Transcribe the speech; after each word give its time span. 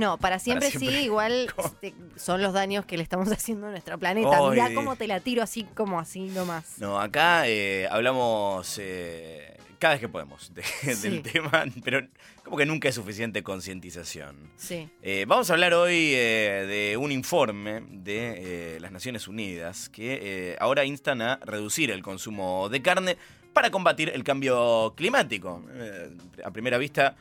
No, 0.00 0.16
para 0.18 0.38
siempre, 0.38 0.70
siempre. 0.70 0.90
sí, 0.96 0.96
igual 1.04 1.46
este, 1.58 1.94
son 2.16 2.40
los 2.42 2.52
daños 2.54 2.86
que 2.86 2.96
le 2.96 3.02
estamos 3.02 3.28
haciendo 3.32 3.66
a 3.66 3.70
nuestro 3.70 3.98
planeta. 3.98 4.40
Mirá 4.50 4.72
cómo 4.74 4.96
te 4.96 5.06
la 5.06 5.20
tiro 5.20 5.42
así 5.42 5.64
como 5.74 6.00
así 6.00 6.20
nomás. 6.22 6.78
No, 6.78 6.98
acá 6.98 7.46
eh, 7.46 7.86
hablamos 7.90 8.78
eh, 8.82 9.56
cada 9.78 9.94
vez 9.94 10.00
que 10.00 10.08
podemos 10.08 10.52
de- 10.54 10.62
Sí. 10.94 11.08
del 11.10 11.22
tema, 11.22 11.64
pero 11.84 12.06
como 12.44 12.56
que 12.56 12.64
nunca 12.66 12.88
es 12.88 12.94
suficiente 12.94 13.42
concientización. 13.42 14.50
Sí. 14.56 14.88
Eh, 15.02 15.24
vamos 15.28 15.50
a 15.50 15.52
hablar 15.52 15.74
hoy 15.74 16.12
eh, 16.14 16.64
de 16.66 16.96
un 16.96 17.12
informe 17.12 17.82
de 17.90 18.78
las 18.80 18.90
Naciones 18.90 19.28
Unidas 19.28 19.88
que 19.88 20.56
ahora 20.60 20.84
instan 20.84 21.20
a 21.22 21.36
reducir 21.44 21.90
el 21.90 22.02
consumo 22.02 22.68
de 22.70 22.82
carne 22.82 23.16
para 23.52 23.70
combatir 23.70 24.08
el 24.14 24.24
cambio 24.24 24.94
climático. 24.96 25.62
A 26.44 26.50
primera 26.50 26.78
vista, 26.78 27.16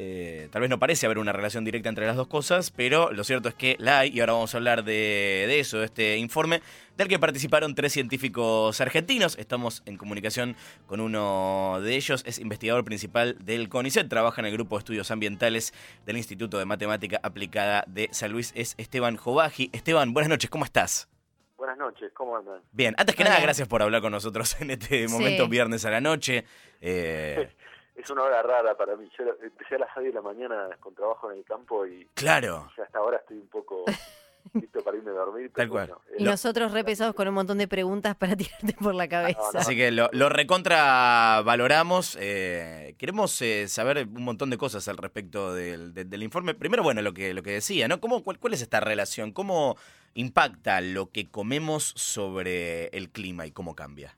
eh, 0.00 0.48
tal 0.52 0.60
vez 0.60 0.70
no 0.70 0.78
parece 0.78 1.06
haber 1.06 1.18
una 1.18 1.32
relación 1.32 1.64
directa 1.64 1.88
entre 1.88 2.06
las 2.06 2.14
dos 2.14 2.28
cosas, 2.28 2.70
pero 2.70 3.10
lo 3.12 3.24
cierto 3.24 3.48
es 3.48 3.54
que 3.56 3.74
la 3.80 3.98
hay 3.98 4.10
y 4.14 4.20
ahora 4.20 4.34
vamos 4.34 4.54
a 4.54 4.58
hablar 4.58 4.84
de, 4.84 5.44
de 5.48 5.58
eso, 5.58 5.78
de 5.80 5.86
este 5.86 6.16
informe 6.18 6.62
del 6.96 7.08
que 7.08 7.18
participaron 7.18 7.74
tres 7.74 7.92
científicos 7.94 8.80
argentinos. 8.80 9.36
Estamos 9.38 9.82
en 9.86 9.96
comunicación 9.96 10.54
con 10.86 11.00
uno 11.00 11.80
de 11.82 11.96
ellos, 11.96 12.22
es 12.26 12.38
investigador 12.38 12.84
principal 12.84 13.36
del 13.40 13.68
CONICET, 13.68 14.08
trabaja 14.08 14.40
en 14.40 14.46
el 14.46 14.52
grupo 14.52 14.76
de 14.76 14.80
estudios 14.80 15.10
ambientales 15.10 15.74
del 16.06 16.16
Instituto 16.16 16.58
de 16.58 16.64
Matemática 16.64 17.18
Aplicada 17.24 17.82
de 17.88 18.08
San 18.12 18.30
Luis, 18.30 18.52
es 18.54 18.74
Esteban 18.78 19.16
Jovaji. 19.16 19.70
Esteban, 19.72 20.12
buenas 20.14 20.28
noches, 20.28 20.48
¿cómo 20.48 20.64
estás? 20.64 21.08
Buenas 21.56 21.76
noches, 21.76 22.12
¿cómo 22.14 22.36
andan? 22.36 22.60
Bien, 22.70 22.94
antes 22.98 23.16
que 23.16 23.22
Hola. 23.24 23.30
nada, 23.30 23.42
gracias 23.42 23.66
por 23.66 23.82
hablar 23.82 24.00
con 24.00 24.12
nosotros 24.12 24.56
en 24.60 24.70
este 24.70 25.08
momento, 25.08 25.44
Sí. 25.44 25.50
viernes 25.50 25.84
a 25.84 25.90
la 25.90 26.00
noche. 26.00 26.44
Eh, 26.80 27.48
Es 27.98 28.08
una 28.10 28.22
hora 28.22 28.42
rara 28.42 28.76
para 28.76 28.96
mí. 28.96 29.10
Yo 29.18 29.24
empecé 29.42 29.74
a 29.74 29.78
las 29.80 29.88
6 29.94 30.06
de 30.06 30.12
la 30.12 30.22
mañana 30.22 30.68
con 30.80 30.94
trabajo 30.94 31.30
en 31.32 31.38
el 31.38 31.44
campo 31.44 31.84
y 31.86 32.06
claro, 32.14 32.70
ya 32.76 32.84
hasta 32.84 32.98
ahora 32.98 33.18
estoy 33.18 33.38
un 33.38 33.48
poco 33.48 33.84
listo 34.54 34.80
para 34.84 34.96
irme 34.96 35.10
a 35.10 35.14
dormir. 35.14 35.50
Tal 35.52 35.68
cual. 35.68 35.88
bueno, 35.88 36.02
Y 36.16 36.22
el- 36.22 36.30
nosotros 36.30 36.70
re 36.72 36.84
pesados 36.84 37.14
con 37.14 37.26
un 37.26 37.34
montón 37.34 37.58
de 37.58 37.66
preguntas 37.66 38.14
para 38.16 38.36
tirarte 38.36 38.72
por 38.74 38.94
la 38.94 39.08
cabeza. 39.08 39.40
No, 39.40 39.52
no. 39.52 39.58
Así 39.58 39.74
que 39.76 39.90
lo, 39.90 40.08
lo 40.12 40.28
recontra 40.28 41.42
valoramos. 41.44 42.16
eh, 42.20 42.94
queremos 42.98 43.42
eh, 43.42 43.66
saber 43.68 44.06
un 44.06 44.22
montón 44.22 44.50
de 44.50 44.58
cosas 44.58 44.86
al 44.88 44.96
respecto 44.96 45.52
del, 45.54 45.92
del- 45.92 46.08
del 46.08 46.22
informe. 46.22 46.54
Primero, 46.54 46.82
bueno, 46.84 47.02
lo 47.02 47.12
que, 47.12 47.34
lo 47.34 47.42
que 47.42 47.50
decía, 47.50 47.88
¿no? 47.88 48.00
¿Cómo, 48.00 48.22
cuál, 48.22 48.38
¿Cuál 48.38 48.54
es 48.54 48.62
esta 48.62 48.78
relación? 48.80 49.32
¿Cómo 49.32 49.76
impacta 50.14 50.80
lo 50.80 51.10
que 51.10 51.28
comemos 51.28 51.92
sobre 51.96 52.86
el 52.96 53.10
clima 53.10 53.46
y 53.46 53.50
cómo 53.52 53.74
cambia? 53.74 54.16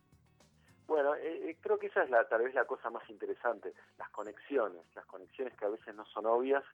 Creo 1.70 1.78
que 1.78 1.86
esa 1.86 2.02
es 2.02 2.10
la, 2.10 2.24
tal 2.24 2.42
vez 2.42 2.52
la 2.52 2.64
cosa 2.64 2.90
más 2.90 3.08
interesante, 3.08 3.72
las 3.96 4.10
conexiones, 4.10 4.82
las 4.96 5.06
conexiones 5.06 5.54
que 5.54 5.66
a 5.66 5.68
veces 5.68 5.94
no 5.94 6.04
son 6.06 6.26
obvias 6.26 6.64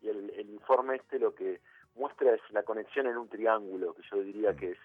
y 0.00 0.08
el, 0.08 0.30
el 0.30 0.48
informe 0.48 0.96
este 0.96 1.18
lo 1.18 1.34
que 1.34 1.60
muestra 1.94 2.32
es 2.32 2.40
la 2.52 2.62
conexión 2.62 3.06
en 3.06 3.18
un 3.18 3.28
triángulo, 3.28 3.92
que 3.92 4.00
yo 4.10 4.16
diría 4.22 4.56
que 4.56 4.70
es 4.70 4.78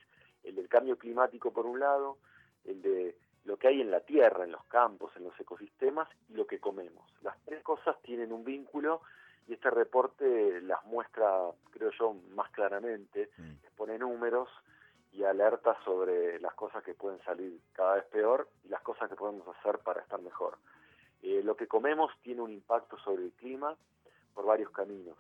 el 0.44 0.56
del 0.56 0.68
cambio 0.68 0.98
climático 0.98 1.54
por 1.54 1.66
un 1.66 1.80
lado, 1.80 2.18
el 2.66 2.82
de 2.82 3.16
lo 3.46 3.56
que 3.56 3.70
hay 3.70 3.80
en 3.80 3.92
la 3.92 4.02
tierra, 4.02 4.44
en 4.44 4.52
los 4.52 4.66
campos, 4.66 5.16
en 5.16 5.24
los 5.24 5.40
ecosistemas 5.40 6.10
y 6.28 6.34
lo 6.34 6.46
que 6.46 6.60
comemos. 6.60 7.10
Las 7.22 7.38
tres 7.46 7.64
cosas 7.64 7.96
tienen 8.02 8.34
un 8.34 8.44
vínculo 8.44 9.00
y 9.48 9.54
este 9.54 9.70
reporte 9.70 10.60
las 10.64 10.84
muestra, 10.84 11.32
creo 11.72 11.92
yo, 11.92 12.14
más 12.36 12.52
claramente, 12.52 13.30
Mm. 13.38 13.54
pone 13.78 13.98
números 13.98 14.50
y 15.14 15.24
alerta 15.24 15.78
sobre 15.84 16.40
las 16.40 16.54
cosas 16.54 16.84
que 16.84 16.94
pueden 16.94 17.22
salir 17.24 17.60
cada 17.74 17.96
vez 17.96 18.06
peor 18.06 18.48
y 18.64 18.70
las 18.70 18.82
cosas 18.82 19.10
que 19.10 19.16
podemos 19.16 19.48
hacer 19.48 19.80
para 19.80 20.02
estar 20.02 20.22
mejor. 20.22 20.58
Eh, 21.22 21.42
lo 21.44 21.56
que 21.56 21.68
comemos 21.68 22.12
tiene 22.22 22.42
un 22.42 22.52
impacto 22.52 22.98
sobre 23.00 23.24
el 23.26 23.32
clima 23.34 23.76
por 24.34 24.46
varios 24.46 24.72
caminos, 24.72 25.18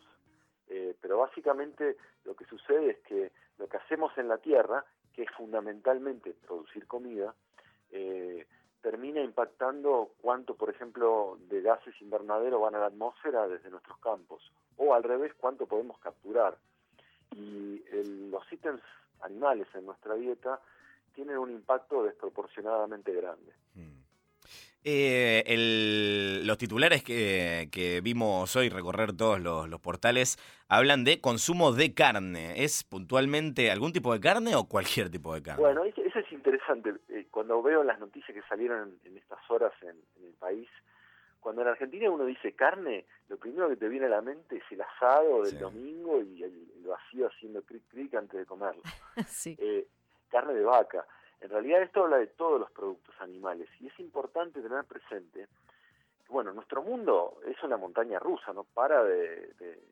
Eh, 0.74 0.96
pero 1.02 1.18
básicamente 1.18 1.98
lo 2.24 2.34
que 2.34 2.46
sucede 2.46 2.92
es 2.92 3.00
que 3.00 3.34
lo 3.58 3.68
que 3.68 3.76
hacemos 3.76 4.18
en 4.18 4.30
la 4.30 4.38
Tierra, 4.38 4.86
que 5.14 5.24
es 5.24 5.32
fundamentalmente 5.32 6.34
producir 6.48 6.88
comida, 6.88 7.36
eh, 7.92 8.48
termina 8.82 9.20
impactando 9.22 10.12
cuánto, 10.22 10.56
por 10.56 10.70
ejemplo, 10.70 11.38
de 11.50 11.62
gases 11.62 12.00
invernadero 12.02 12.62
van 12.62 12.76
a 12.76 12.80
la 12.80 12.86
atmósfera 12.86 13.50
desde 13.50 13.70
nuestros 13.70 13.98
campos, 13.98 14.50
o 14.78 14.94
al 14.94 15.04
revés, 15.04 15.34
cuánto 15.34 15.66
podemos 15.66 16.00
capturar. 16.00 16.58
Y 17.36 17.84
el- 17.92 18.32
los 18.32 18.50
ítems 18.54 18.82
animales 19.24 19.68
en 19.74 19.86
nuestra 19.86 20.16
dieta 20.16 20.60
tienen 21.14 21.38
un 21.38 21.52
impacto 21.52 22.04
desproporcionadamente 22.04 23.14
grande. 23.14 23.52
Mm. 23.76 24.02
Eh, 24.84 25.44
el- 25.46 26.48
los 26.48 26.58
titulares 26.58 27.04
que, 27.04 27.70
que 27.72 28.02
vimos 28.02 28.56
hoy 28.56 28.70
recorrer 28.70 29.14
todos 29.14 29.40
los, 29.40 29.70
los 29.70 29.80
portales 29.80 30.40
hablan 30.70 31.04
de 31.04 31.22
consumo 31.22 31.72
de 31.72 31.94
carne. 31.94 32.64
¿Es 32.64 32.84
puntualmente 32.84 33.70
algún 33.70 33.94
tipo 33.94 34.12
de 34.12 34.20
carne 34.20 34.56
o 34.56 34.64
cualquier 34.68 35.12
tipo 35.12 35.36
de 35.36 35.44
carne? 35.44 35.62
Bueno, 35.62 35.84
eso, 35.84 36.02
es 36.02 36.32
interesante. 36.32 36.96
Eh, 37.10 37.28
cuando 37.30 37.62
veo 37.62 37.84
las 37.84 38.00
noticias 38.00 38.34
que 38.34 38.42
salieron 38.50 38.98
en, 39.04 39.12
en 39.12 39.18
estas 39.20 39.40
horas 39.52 39.72
en, 39.84 39.90
en 40.20 40.26
el 40.30 40.34
país, 40.40 40.68
cuando 41.42 41.64
en 41.64 41.68
Argentina 41.68 42.10
uno 42.10 42.24
dice 42.26 42.54
carne, 42.54 43.06
lo 43.28 43.36
primero 43.38 43.68
que 43.68 43.76
te 43.76 43.90
viene 43.90 44.06
a 44.06 44.10
la 44.10 44.22
mente 44.22 44.58
es 44.58 44.64
el 44.72 44.82
asado 44.82 45.42
del 45.44 45.52
Sí. 45.54 45.58
domingo 45.58 46.22
y 46.22 46.44
el, 46.44 46.72
el 46.78 46.84
vacío 46.88 47.28
haciendo 47.28 47.62
cric 47.64 47.84
cric 47.90 48.14
antes 48.16 48.40
de 48.40 48.46
comerlo. 48.46 48.82
Sí. 49.28 49.58
Eh, 49.60 49.88
carne 50.30 50.54
de 50.54 50.64
vaca. 50.64 51.06
En 51.42 51.50
realidad 51.50 51.82
esto 51.82 52.04
habla 52.04 52.18
de 52.18 52.28
todos 52.28 52.60
los 52.60 52.72
productos 52.72 53.14
animales 53.20 53.68
y 53.82 53.88
es 53.88 54.00
importante 54.00 54.62
tener 54.62 54.86
presente 54.86 55.48
que, 56.24 56.32
bueno, 56.32 56.54
nuestro 56.54 56.82
mundo 56.84 57.40
es 57.46 57.62
una 57.64 57.76
montaña 57.78 58.20
rusa, 58.20 58.54
no 58.54 58.64
para 58.64 59.04
de, 59.04 59.48
de- 59.60 59.84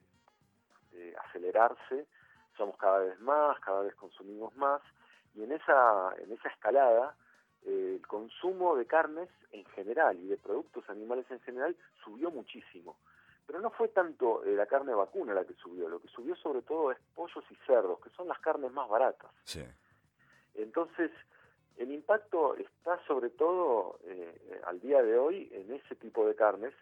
de 0.92 1.16
acelerarse, 1.18 2.06
somos 2.56 2.78
cada 2.78 3.00
vez 3.00 3.20
más, 3.22 3.60
cada 3.62 3.82
vez 3.82 3.96
consumimos 3.96 4.56
más 4.56 4.82
y 5.36 5.44
en 5.44 5.52
esa, 5.52 6.14
en 6.20 6.32
esa 6.32 6.50
escalada 6.50 7.16
el 7.66 8.02
consumo 8.08 8.76
de 8.76 8.86
carnes 8.86 9.30
en 9.52 9.66
general 9.66 10.18
y 10.20 10.28
de 10.28 10.38
productos 10.38 10.90
animales 10.90 11.26
en 11.30 11.40
general 11.42 11.76
subió 12.04 12.32
muchísimo. 12.32 12.98
Pero 13.46 13.62
no 13.62 13.72
fue 13.72 13.88
tanto 13.88 14.44
eh, 14.44 14.56
la 14.56 14.68
carne 14.68 14.94
vacuna 14.94 15.34
la 15.34 15.44
que 15.44 15.56
subió, 15.56 15.90
lo 15.90 16.00
que 16.00 16.08
subió 16.08 16.36
sobre 16.36 16.62
todo 16.62 16.92
es 16.92 17.00
pollos 17.16 17.44
y 17.50 17.56
cerdos, 17.66 18.00
que 18.00 18.10
son 18.12 18.28
las 18.28 18.40
carnes 18.40 18.72
más 18.72 18.88
baratas. 18.88 19.32
Sí. 19.44 19.64
Entonces, 20.54 21.12
el 21.78 21.92
impacto 21.92 22.56
está 22.58 23.04
sobre 23.08 23.30
todo 23.30 24.00
eh, 24.04 24.38
eh, 24.50 24.62
al 24.66 24.80
día 24.80 25.02
de 25.02 25.18
hoy 25.18 25.50
en 25.52 25.74
ese 25.74 25.96
tipo 25.96 26.28
de 26.28 26.36
carnes, 26.36 26.74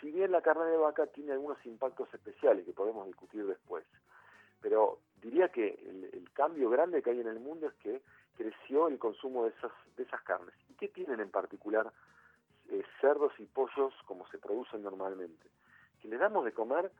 si 0.00 0.10
bien 0.10 0.32
la 0.32 0.40
carne 0.40 0.66
de 0.66 0.76
vaca 0.76 1.06
tiene 1.06 1.32
algunos 1.32 1.58
impactos 1.66 2.12
especiales 2.14 2.64
que 2.64 2.72
podemos 2.72 3.06
discutir 3.06 3.44
después. 3.44 3.84
Pero 4.62 5.00
diría 5.20 5.48
que 5.48 5.68
el, 5.68 6.10
el 6.12 6.30
cambio 6.32 6.70
grande 6.70 7.02
que 7.02 7.10
hay 7.10 7.20
en 7.20 7.28
el 7.28 7.40
mundo 7.40 7.66
es 7.68 7.74
que 7.74 8.00
creció 8.36 8.88
el 8.88 8.98
consumo 8.98 9.44
de 9.44 9.50
esas, 9.50 9.72
de 9.96 10.04
esas 10.04 10.22
carnes. 10.22 10.54
¿Y 10.68 10.74
qué 10.74 10.88
tienen 10.88 11.20
en 11.20 11.30
particular 11.30 11.92
eh, 12.68 12.82
cerdos 13.00 13.32
y 13.38 13.44
pollos 13.44 13.94
como 14.04 14.26
se 14.28 14.38
producen 14.38 14.82
normalmente? 14.82 15.48
Que 16.00 16.08
les 16.08 16.20
damos 16.20 16.44
de 16.44 16.52
comer 16.52 16.90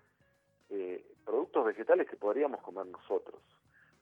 eh, 0.71 1.05
productos 1.25 1.65
vegetales 1.67 2.09
que 2.09 2.17
podríamos 2.17 2.61
comer 2.63 2.87
nosotros 2.87 3.41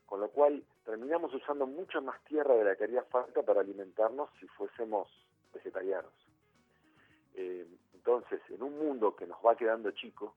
con 0.05 0.19
lo 0.19 0.29
cual 0.29 0.63
terminamos 0.83 1.33
usando 1.33 1.65
mucho 1.65 2.01
más 2.01 2.23
tierra 2.25 2.53
de 2.55 2.63
la 2.63 2.75
que 2.75 2.83
haría 2.83 3.03
falta 3.03 3.41
para 3.43 3.61
alimentarnos 3.61 4.29
si 4.39 4.47
fuésemos 4.47 5.07
vegetarianos. 5.53 6.13
Eh, 7.33 7.67
entonces, 7.93 8.39
en 8.49 8.61
un 8.61 8.77
mundo 8.77 9.15
que 9.15 9.25
nos 9.25 9.37
va 9.43 9.55
quedando 9.55 9.91
chico 9.91 10.35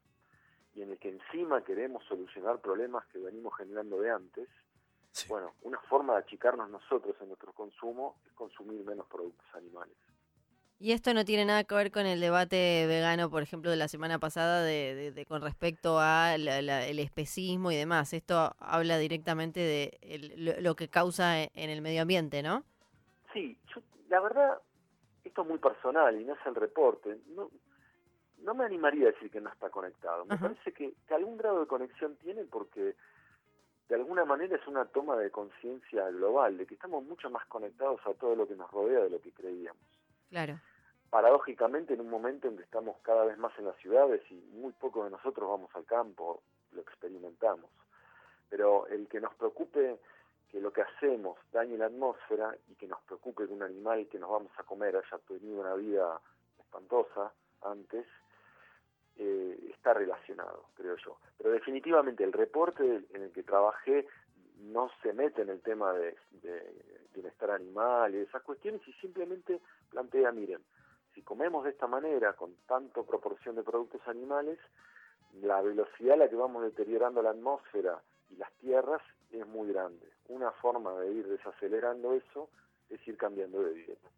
y 0.74 0.82
en 0.82 0.90
el 0.92 0.98
que 0.98 1.10
encima 1.10 1.62
queremos 1.62 2.02
solucionar 2.04 2.60
problemas 2.60 3.06
que 3.08 3.18
venimos 3.18 3.54
generando 3.56 4.00
de 4.00 4.10
antes, 4.10 4.48
Sí. 5.18 5.28
bueno, 5.28 5.54
una 5.62 5.78
forma 5.80 6.14
de 6.14 6.20
achicarnos 6.20 6.68
nosotros 6.70 7.16
en 7.20 7.28
nuestro 7.28 7.52
consumo 7.52 8.16
es 8.26 8.32
consumir 8.32 8.84
menos 8.84 9.06
productos 9.06 9.46
animales. 9.54 9.94
Y 10.80 10.92
esto 10.92 11.12
no 11.12 11.24
tiene 11.24 11.44
nada 11.44 11.64
que 11.64 11.74
ver 11.74 11.90
con 11.90 12.06
el 12.06 12.20
debate 12.20 12.86
vegano, 12.86 13.28
por 13.30 13.42
ejemplo, 13.42 13.68
de 13.68 13.76
la 13.76 13.88
semana 13.88 14.20
pasada, 14.20 14.62
de, 14.62 14.94
de- 14.94 15.10
de- 15.12 15.26
con 15.26 15.42
respecto 15.42 15.98
a 15.98 16.36
la- 16.38 16.62
la- 16.62 16.86
el 16.86 17.00
especismo 17.00 17.72
y 17.72 17.76
demás. 17.76 18.12
Esto 18.12 18.54
habla 18.60 18.96
directamente 18.98 19.58
de 19.58 19.98
el- 20.02 20.62
lo, 20.62 20.76
que 20.76 20.88
causa 20.88 21.42
en 21.42 21.70
el 21.70 21.82
medio 21.82 22.02
ambiente, 22.02 22.44
¿no? 22.44 22.62
Sí, 23.32 23.58
yo, 23.74 23.80
la 24.08 24.20
verdad, 24.20 24.58
esto 25.24 25.42
es 25.42 25.48
muy 25.48 25.58
personal 25.58 26.18
y 26.20 26.24
no 26.24 26.34
es 26.34 26.46
el 26.46 26.54
reporte. 26.54 27.18
No, 27.34 27.50
no 28.38 28.54
me 28.54 28.64
animaría 28.64 29.08
a 29.08 29.10
decir 29.12 29.32
que 29.32 29.40
no 29.40 29.50
está 29.50 29.70
conectado. 29.70 30.24
Me 30.26 30.36
Ajá. 30.36 30.48
parece 30.48 30.72
que, 30.72 30.94
que 31.08 31.14
algún 31.14 31.36
grado 31.38 31.58
de 31.58 31.66
conexión 31.66 32.14
tiene 32.18 32.44
porque 32.44 32.94
de 33.88 33.94
alguna 33.94 34.24
manera 34.24 34.56
es 34.56 34.66
una 34.66 34.84
toma 34.84 35.16
de 35.16 35.30
conciencia 35.30 36.08
global, 36.10 36.58
de 36.58 36.66
que 36.66 36.74
estamos 36.74 37.02
mucho 37.04 37.30
más 37.30 37.46
conectados 37.46 38.00
a 38.06 38.14
todo 38.14 38.36
lo 38.36 38.46
que 38.46 38.54
nos 38.54 38.70
rodea 38.70 39.00
de 39.00 39.10
lo 39.10 39.20
que 39.20 39.32
creíamos. 39.32 39.82
Claro. 40.28 40.60
Paradójicamente, 41.08 41.94
en 41.94 42.02
un 42.02 42.10
momento 42.10 42.48
en 42.48 42.56
que 42.58 42.64
estamos 42.64 42.98
cada 43.00 43.24
vez 43.24 43.38
más 43.38 43.58
en 43.58 43.64
las 43.64 43.76
ciudades 43.78 44.20
y 44.30 44.34
muy 44.52 44.72
pocos 44.72 45.04
de 45.04 45.10
nosotros 45.10 45.48
vamos 45.48 45.70
al 45.74 45.86
campo, 45.86 46.42
lo 46.72 46.82
experimentamos. 46.82 47.70
Pero 48.50 48.86
el 48.88 49.08
que 49.08 49.20
nos 49.20 49.34
preocupe 49.34 49.98
que 50.50 50.60
lo 50.60 50.70
que 50.70 50.82
hacemos 50.82 51.38
dañe 51.50 51.78
la 51.78 51.86
atmósfera 51.86 52.54
y 52.68 52.74
que 52.74 52.86
nos 52.86 53.00
preocupe 53.02 53.46
que 53.46 53.52
un 53.52 53.62
animal 53.62 54.06
que 54.08 54.18
nos 54.18 54.30
vamos 54.30 54.52
a 54.58 54.64
comer 54.64 54.96
haya 54.96 55.18
tenido 55.26 55.60
una 55.60 55.74
vida 55.74 56.20
espantosa 56.58 57.32
antes, 57.62 58.06
eh, 59.18 59.70
está 59.74 59.94
relacionado, 59.94 60.66
creo 60.76 60.96
yo. 60.96 61.18
Pero 61.36 61.50
definitivamente 61.50 62.22
el 62.22 62.32
reporte 62.32 63.04
en 63.12 63.22
el 63.22 63.32
que 63.32 63.42
trabajé 63.42 64.06
no 64.60 64.90
se 65.02 65.12
mete 65.12 65.42
en 65.42 65.50
el 65.50 65.60
tema 65.60 65.92
de, 65.92 66.16
bienestar 67.14 67.50
animal 67.50 68.14
y 68.14 68.18
esas 68.18 68.42
cuestiones 68.42 68.80
y 68.86 68.92
simplemente 68.94 69.60
plantea, 69.90 70.30
miren, 70.30 70.60
si 71.14 71.22
comemos 71.22 71.64
de 71.64 71.70
esta 71.70 71.88
manera, 71.88 72.34
con 72.34 72.54
tanto 72.66 73.04
proporción 73.04 73.56
de 73.56 73.64
productos 73.64 74.00
animales, 74.06 74.58
la 75.42 75.60
velocidad 75.62 76.14
a 76.14 76.18
la 76.18 76.28
que 76.28 76.36
vamos 76.36 76.62
deteriorando 76.62 77.20
la 77.20 77.30
atmósfera 77.30 78.00
y 78.30 78.36
las 78.36 78.52
tierras 78.58 79.02
es 79.32 79.44
muy 79.48 79.72
grande. 79.72 80.06
Una 80.28 80.52
forma 80.52 80.94
de 81.00 81.12
ir 81.12 81.26
desacelerando 81.26 82.14
eso 82.14 82.48
es 82.88 83.06
ir 83.08 83.16
cambiando 83.16 83.62
de 83.62 83.74
dieta. 83.74 84.08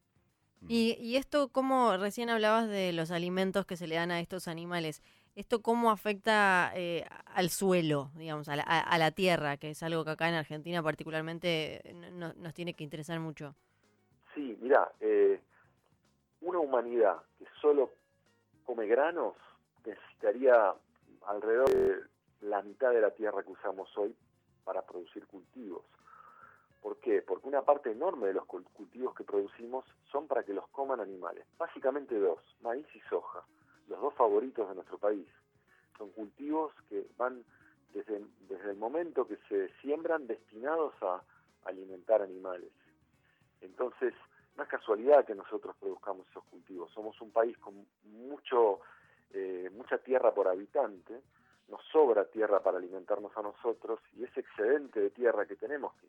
Y, 0.68 0.96
y 1.00 1.16
esto, 1.16 1.48
como 1.48 1.96
recién 1.96 2.28
hablabas 2.30 2.68
de 2.68 2.92
los 2.92 3.10
alimentos 3.10 3.64
que 3.66 3.76
se 3.76 3.86
le 3.86 3.94
dan 3.94 4.10
a 4.10 4.20
estos 4.20 4.46
animales, 4.46 5.02
¿esto 5.34 5.62
cómo 5.62 5.90
afecta 5.90 6.72
eh, 6.74 7.06
al 7.34 7.50
suelo, 7.50 8.10
digamos, 8.14 8.48
a 8.48 8.56
la, 8.56 9.10
tierra, 9.12 9.56
que 9.56 9.70
es 9.70 9.82
algo 9.82 10.04
que 10.04 10.10
acá 10.10 10.28
en 10.28 10.34
Argentina 10.34 10.82
particularmente 10.82 11.82
nos 12.14 12.54
tiene 12.54 12.74
que 12.74 12.84
interesar 12.84 13.20
mucho? 13.20 13.54
Sí, 14.34 14.56
mira, 14.60 14.92
eh, 15.00 15.40
una 16.40 16.58
humanidad 16.58 17.16
que 17.38 17.46
solo 17.60 17.90
come 18.64 18.86
granos 18.86 19.34
necesitaría 19.84 20.74
alrededor 21.26 21.70
de 21.70 21.96
la 22.42 22.62
mitad 22.62 22.92
de 22.92 23.00
la 23.00 23.10
tierra 23.10 23.42
que 23.42 23.50
usamos 23.50 23.88
hoy 23.96 24.14
para 24.64 24.82
producir 24.82 25.26
cultivos. 25.26 25.84
¿Por 26.80 26.98
qué? 26.98 27.22
Porque 27.22 27.48
una 27.48 27.62
parte 27.62 27.90
enorme 27.90 28.28
de 28.28 28.34
los 28.34 28.46
cultivos 28.46 29.14
que 29.14 29.24
producimos 29.24 29.84
son 30.10 30.26
para 30.26 30.42
que 30.44 30.54
los 30.54 30.66
coman 30.68 31.00
animales. 31.00 31.46
Básicamente 31.58 32.18
dos, 32.18 32.40
maíz 32.62 32.86
y 32.94 33.00
soja, 33.00 33.44
los 33.88 34.00
dos 34.00 34.14
favoritos 34.14 34.68
de 34.68 34.74
nuestro 34.74 34.98
país. 34.98 35.28
Son 35.98 36.10
cultivos 36.10 36.72
que 36.88 37.06
van 37.18 37.44
desde, 37.92 38.24
desde 38.48 38.70
el 38.70 38.76
momento 38.76 39.26
que 39.26 39.36
se 39.48 39.68
siembran 39.82 40.26
destinados 40.26 40.94
a 41.02 41.22
alimentar 41.64 42.22
animales. 42.22 42.72
Entonces, 43.60 44.14
no 44.56 44.62
es 44.62 44.68
casualidad 44.68 45.24
que 45.24 45.34
nosotros 45.34 45.76
produzcamos 45.78 46.26
esos 46.28 46.44
cultivos. 46.44 46.90
Somos 46.92 47.20
un 47.20 47.30
país 47.30 47.56
con 47.58 47.86
mucho, 48.04 48.80
eh, 49.32 49.70
mucha 49.72 49.98
tierra 49.98 50.32
por 50.32 50.48
habitante, 50.48 51.20
nos 51.68 51.82
sobra 51.92 52.24
tierra 52.24 52.62
para 52.62 52.78
alimentarnos 52.78 53.36
a 53.36 53.42
nosotros 53.42 54.00
y 54.14 54.24
ese 54.24 54.40
excedente 54.40 55.00
de 55.00 55.10
tierra 55.10 55.46
que 55.46 55.56
tenemos, 55.56 55.94
que 55.94 56.06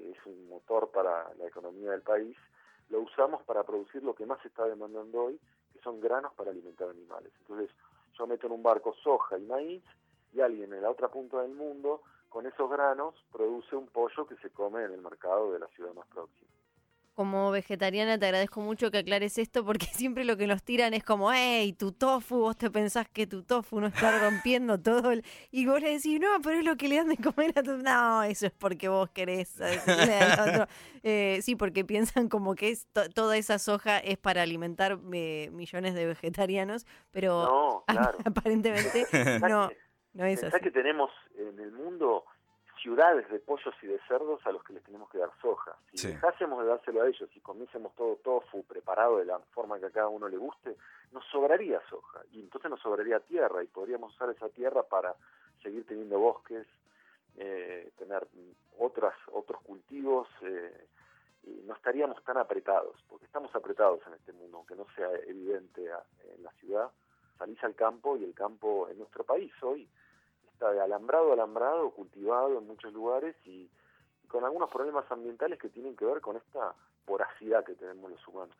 que 0.00 0.10
es 0.10 0.26
un 0.26 0.48
motor 0.48 0.90
para 0.90 1.32
la 1.34 1.46
economía 1.46 1.90
del 1.90 2.02
país, 2.02 2.36
lo 2.88 3.00
usamos 3.00 3.42
para 3.42 3.64
producir 3.64 4.02
lo 4.02 4.14
que 4.14 4.24
más 4.24 4.40
se 4.40 4.48
está 4.48 4.64
demandando 4.64 5.24
hoy, 5.24 5.38
que 5.72 5.78
son 5.80 6.00
granos 6.00 6.32
para 6.34 6.50
alimentar 6.50 6.88
animales. 6.88 7.32
Entonces, 7.40 7.70
yo 8.18 8.26
meto 8.26 8.46
en 8.46 8.54
un 8.54 8.62
barco 8.62 8.94
soja 9.02 9.38
y 9.38 9.42
maíz 9.42 9.84
y 10.32 10.40
alguien 10.40 10.72
en 10.72 10.82
la 10.82 10.90
otra 10.90 11.08
punta 11.08 11.42
del 11.42 11.52
mundo 11.52 12.02
con 12.30 12.46
esos 12.46 12.70
granos 12.70 13.14
produce 13.30 13.76
un 13.76 13.88
pollo 13.88 14.26
que 14.26 14.36
se 14.36 14.50
come 14.50 14.84
en 14.84 14.92
el 14.92 15.02
mercado 15.02 15.52
de 15.52 15.58
la 15.58 15.66
ciudad 15.68 15.92
más 15.92 16.06
próxima 16.06 16.50
como 17.20 17.50
vegetariana 17.50 18.18
te 18.18 18.24
agradezco 18.24 18.62
mucho 18.62 18.90
que 18.90 18.96
aclares 18.96 19.36
esto 19.36 19.62
porque 19.62 19.84
siempre 19.92 20.24
lo 20.24 20.38
que 20.38 20.46
nos 20.46 20.62
tiran 20.62 20.94
es 20.94 21.04
como, 21.04 21.30
hey, 21.30 21.74
tu 21.74 21.92
tofu, 21.92 22.38
vos 22.38 22.56
te 22.56 22.70
pensás 22.70 23.10
que 23.10 23.26
tu 23.26 23.42
tofu 23.42 23.78
no 23.78 23.88
está 23.88 24.18
rompiendo 24.20 24.80
todo. 24.80 25.12
El... 25.12 25.22
Y 25.50 25.66
vos 25.66 25.82
le 25.82 25.90
decís, 25.90 26.18
no, 26.18 26.40
pero 26.42 26.60
es 26.60 26.64
lo 26.64 26.78
que 26.78 26.88
le 26.88 26.96
dan 26.96 27.10
de 27.10 27.18
comer 27.18 27.52
a 27.58 27.62
tu... 27.62 27.76
No, 27.76 28.22
eso 28.22 28.46
es 28.46 28.52
porque 28.52 28.88
vos 28.88 29.10
querés. 29.10 29.60
Eh, 31.02 31.40
sí, 31.40 31.56
porque 31.56 31.82
piensan 31.82 32.28
como 32.28 32.54
que 32.54 32.68
es 32.68 32.86
toda 33.14 33.38
esa 33.38 33.58
soja 33.58 33.98
es 33.98 34.18
para 34.18 34.42
alimentar 34.42 34.98
eh, 35.14 35.48
millones 35.50 35.94
de 35.94 36.04
vegetarianos, 36.04 36.86
pero 37.10 37.84
aparentemente 38.26 39.06
no, 39.40 39.70
no 40.12 40.24
es 40.26 40.44
así. 40.44 40.60
que 40.60 40.70
tenemos 40.70 41.10
en 41.38 41.58
el 41.58 41.72
mundo 41.72 42.26
ciudades 42.82 43.28
de 43.30 43.38
pollos 43.40 43.74
y 43.82 43.86
de 43.86 43.98
cerdos 44.08 44.40
a 44.46 44.52
los 44.52 44.62
que 44.64 44.72
les 44.72 44.82
tenemos 44.82 45.08
que 45.10 45.18
dar 45.18 45.30
soja. 45.40 45.76
Si 45.92 46.08
dejásemos 46.08 46.62
de 46.62 46.68
dárselo 46.68 47.02
a 47.02 47.08
ellos 47.08 47.28
y 47.34 47.40
comiésemos 47.40 47.94
todo 47.94 48.16
tofu 48.16 48.64
preparado 48.64 49.18
de 49.18 49.24
la 49.24 49.38
forma 49.38 49.78
que 49.78 49.86
a 49.86 49.90
cada 49.90 50.08
uno 50.08 50.28
le 50.28 50.36
guste, 50.36 50.76
nos 51.12 51.24
sobraría 51.26 51.80
soja 51.88 52.20
y 52.32 52.40
entonces 52.40 52.70
nos 52.70 52.80
sobraría 52.80 53.20
tierra 53.20 53.62
y 53.62 53.66
podríamos 53.66 54.14
usar 54.14 54.30
esa 54.30 54.48
tierra 54.48 54.82
para 54.82 55.14
seguir 55.62 55.86
teniendo 55.86 56.18
bosques, 56.18 56.66
eh, 57.36 57.90
tener 57.98 58.26
otras 58.78 59.14
otros 59.32 59.60
cultivos 59.62 60.28
eh, 60.42 60.86
y 61.44 61.62
no 61.66 61.74
estaríamos 61.74 62.22
tan 62.24 62.36
apretados, 62.36 62.96
porque 63.08 63.26
estamos 63.26 63.54
apretados 63.54 64.00
en 64.06 64.14
este 64.14 64.32
mundo, 64.32 64.58
aunque 64.58 64.76
no 64.76 64.86
sea 64.94 65.10
evidente 65.26 65.82
en 65.84 66.42
la 66.42 66.52
ciudad. 66.52 66.90
Salís 67.38 67.62
al 67.64 67.74
campo 67.74 68.16
y 68.18 68.24
el 68.24 68.34
campo 68.34 68.88
en 68.90 68.98
nuestro 68.98 69.24
país 69.24 69.50
hoy 69.62 69.88
de 70.68 70.80
alambrado 70.80 71.32
alambrado, 71.32 71.90
cultivado 71.90 72.58
en 72.58 72.66
muchos 72.66 72.92
lugares 72.92 73.34
y, 73.46 73.70
con 74.28 74.44
algunos 74.44 74.70
problemas 74.70 75.10
ambientales 75.10 75.58
que 75.58 75.68
tienen 75.68 75.96
que 75.96 76.04
ver 76.04 76.20
con 76.20 76.36
esta 76.36 76.74
voracidad 77.06 77.64
que 77.64 77.74
tenemos 77.74 78.10
los 78.10 78.28
humanos. 78.28 78.56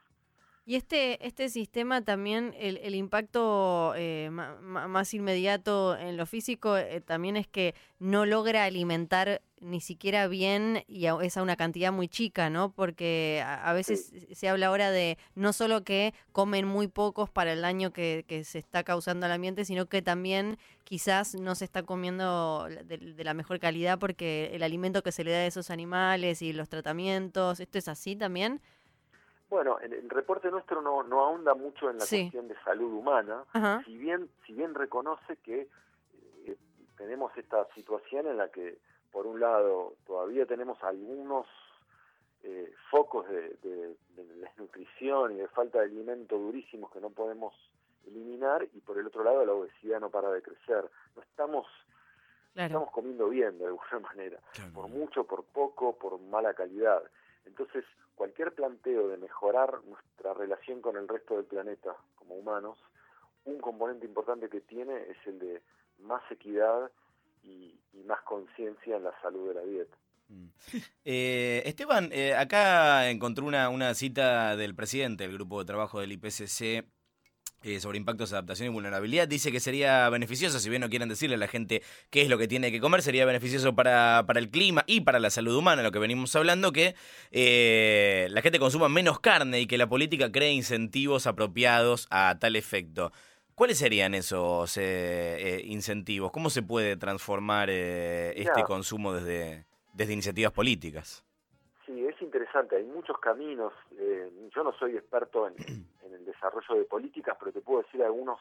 Y 0.66 0.76
este, 0.76 1.26
este 1.26 1.48
sistema 1.48 2.02
también, 2.02 2.54
el, 2.58 2.76
el 2.78 2.94
impacto 2.94 3.92
eh, 3.96 4.30
más 4.30 5.14
inmediato 5.14 5.96
en 5.96 6.16
lo 6.16 6.26
físico 6.26 6.76
eh, 6.76 7.00
también 7.00 7.36
es 7.36 7.48
que 7.48 7.74
no 7.98 8.26
logra 8.26 8.64
alimentar 8.64 9.42
ni 9.60 9.80
siquiera 9.80 10.26
bien 10.26 10.84
y 10.86 11.06
es 11.06 11.36
a 11.36 11.42
una 11.42 11.56
cantidad 11.56 11.92
muy 11.92 12.08
chica, 12.08 12.50
¿no? 12.50 12.72
Porque 12.72 13.42
a, 13.44 13.72
veces 13.72 14.12
se 14.32 14.48
habla 14.48 14.68
ahora 14.68 14.90
de 14.90 15.18
no 15.34 15.52
solo 15.52 15.84
que 15.84 16.14
comen 16.32 16.66
muy 16.66 16.88
pocos 16.88 17.28
para 17.28 17.52
el 17.52 17.60
daño 17.60 17.92
que, 17.92 18.24
se 18.44 18.58
está 18.58 18.84
causando 18.84 19.26
al 19.26 19.32
ambiente, 19.32 19.64
sino 19.64 19.86
que 19.86 20.02
también 20.02 20.56
quizás 20.84 21.34
no 21.34 21.54
se 21.54 21.66
está 21.66 21.82
comiendo 21.82 22.68
de, 22.68 22.96
de, 22.96 23.24
la 23.24 23.34
mejor 23.34 23.60
calidad 23.60 23.98
porque 23.98 24.50
el 24.54 24.62
alimento 24.62 25.02
que 25.02 25.12
se 25.12 25.24
le 25.24 25.32
da 25.32 25.38
a 25.38 25.46
esos 25.46 25.70
animales 25.70 26.40
y 26.42 26.52
los 26.52 26.68
tratamientos, 26.68 27.60
¿esto 27.60 27.78
es 27.78 27.88
así 27.88 28.16
también? 28.16 28.60
Bueno, 29.50 29.80
en 29.80 29.92
el 29.92 30.08
reporte 30.08 30.48
nuestro 30.48 30.80
no, 30.80 31.02
no 31.02 31.22
ahonda 31.22 31.54
mucho 31.54 31.90
en 31.90 31.98
la 31.98 32.06
cuestión 32.06 32.46
de 32.46 32.54
salud 32.64 32.92
humana, 32.92 33.44
si 33.84 33.98
bien 33.98 34.30
si 34.46 34.52
bien 34.52 34.74
reconoce 34.74 35.36
que 35.38 35.68
eh, 36.46 36.56
tenemos 36.96 37.36
esta 37.36 37.66
situación 37.74 38.28
en 38.28 38.36
la 38.36 38.48
que, 38.48 38.78
por 39.10 39.26
un 39.26 39.40
lado, 39.40 39.94
todavía 40.06 40.46
tenemos 40.46 40.80
algunos 40.84 41.48
eh, 42.44 42.72
focos 42.90 43.28
de, 43.28 43.96
desnutrición 44.14 45.32
y 45.32 45.36
de 45.38 45.48
falta 45.48 45.78
de 45.78 45.86
alimento 45.86 46.38
durísimos 46.38 46.92
que 46.92 47.00
no 47.00 47.10
podemos 47.10 47.52
eliminar, 48.06 48.68
y 48.72 48.80
por 48.80 48.98
el 48.98 49.06
otro 49.08 49.24
lado, 49.24 49.44
la 49.44 49.52
obesidad 49.52 49.98
no 49.98 50.10
para 50.10 50.30
de 50.30 50.42
crecer. 50.42 50.88
No 51.16 51.22
estamos 51.22 51.66
estamos 52.54 52.90
comiendo 52.90 53.28
bien 53.28 53.58
de 53.58 53.66
alguna 53.66 53.98
manera, 54.00 54.38
por 54.72 54.88
mucho, 54.88 55.24
por 55.24 55.42
poco, 55.42 55.96
por 55.96 56.20
mala 56.20 56.54
calidad. 56.54 57.02
Entonces, 57.44 57.84
cualquier 58.14 58.54
planteo 58.54 59.08
de 59.08 59.16
mejorar 59.16 59.82
nuestra 59.84 60.34
relación 60.34 60.80
con 60.80 60.96
el 60.96 61.08
resto 61.08 61.36
del 61.36 61.46
planeta 61.46 61.96
como 62.16 62.34
humanos, 62.34 62.78
un 63.44 63.58
componente 63.60 64.06
importante 64.06 64.48
que 64.48 64.60
tiene 64.60 64.94
es 65.08 65.16
el 65.26 65.38
de 65.38 65.62
más 65.98 66.22
equidad 66.30 66.90
y, 67.42 67.76
más 68.06 68.22
conciencia 68.22 68.96
en 68.96 69.04
la 69.04 69.20
salud 69.20 69.48
de 69.48 69.54
la 69.54 69.62
dieta. 69.62 69.96
Mm. 70.28 70.46
Eh, 71.04 71.62
Esteban, 71.64 72.10
eh, 72.12 72.34
acá 72.34 73.08
encontré 73.10 73.44
una, 73.44 73.68
una 73.68 73.94
cita 73.94 74.56
del 74.56 74.74
presidente 74.74 75.24
del 75.24 75.34
grupo 75.34 75.60
de 75.60 75.64
trabajo 75.64 76.00
del 76.00 76.12
IPCC 76.12 76.84
eh, 77.62 77.78
sobre 77.78 77.98
impactos, 77.98 78.32
adaptación 78.32 78.68
y 78.68 78.72
vulnerabilidad. 78.72 79.28
Dice 79.28 79.52
que 79.52 79.60
sería 79.60 80.08
beneficioso, 80.08 80.58
si 80.58 80.70
bien 80.70 80.80
no 80.80 80.88
quieren 80.88 81.08
decirle 81.10 81.34
a 81.34 81.38
la 81.38 81.46
gente 81.46 81.82
qué 82.08 82.22
es 82.22 82.28
lo 82.28 82.38
que 82.38 82.48
tiene 82.48 82.72
que 82.72 82.80
comer, 82.80 83.02
sería 83.02 83.26
beneficioso 83.26 83.74
para, 83.74 84.24
para 84.26 84.40
el 84.40 84.50
clima 84.50 84.82
y 84.86 85.02
para 85.02 85.18
la 85.18 85.28
salud 85.28 85.54
humana, 85.54 85.82
lo 85.82 85.92
que 85.92 85.98
venimos 85.98 86.34
hablando, 86.36 86.72
que 86.72 86.94
eh, 87.32 88.28
la 88.30 88.40
gente 88.40 88.58
consuma 88.58 88.88
menos 88.88 89.20
carne 89.20 89.60
y 89.60 89.66
que 89.66 89.76
la 89.76 89.88
política 89.88 90.32
cree 90.32 90.52
incentivos 90.52 91.26
apropiados 91.26 92.06
a 92.10 92.38
tal 92.40 92.56
efecto. 92.56 93.12
¿Cuáles 93.54 93.76
serían 93.76 94.14
esos 94.14 94.78
eh, 94.78 95.62
incentivos? 95.66 96.32
¿Cómo 96.32 96.48
se 96.48 96.62
puede 96.62 96.96
transformar 96.96 97.68
este 97.68 98.62
consumo 98.66 99.12
desde, 99.12 99.66
desde 99.92 100.14
iniciativas 100.14 100.52
políticas? 100.52 101.24
Sí, 102.30 102.36
es 102.38 102.46
interesante, 102.46 102.76
hay 102.76 102.84
muchos 102.84 103.18
caminos. 103.18 103.72
yo 104.54 104.62
no 104.62 104.72
soy 104.72 104.96
experto 104.96 105.46
en, 105.48 105.56
el 106.12 106.24
desarrollo 106.24 106.74
de 106.74 106.84
políticas, 106.84 107.36
pero 107.38 107.52
te 107.52 107.60
puedo 107.60 107.82
decir 107.82 108.02
algunos 108.02 108.40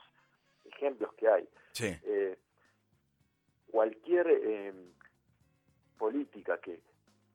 ejemplos 0.65 1.13
que 1.13 1.27
hay. 1.27 1.49
Eh, 1.81 2.37
cualquier 3.71 4.27
eh, 4.27 4.73
política 5.97 6.57
que 6.59 6.81